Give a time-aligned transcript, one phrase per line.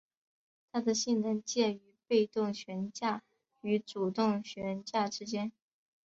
[0.71, 3.21] 它的性能介于被动悬架
[3.61, 5.51] 与主动悬架之间。